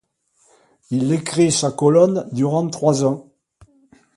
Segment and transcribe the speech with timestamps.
[0.89, 3.31] Il écrit sa colonne durant trois ans.